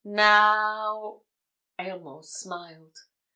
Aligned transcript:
"Now—?" 0.03 1.21
Aylmore 1.77 2.23
smiled. 2.23 2.95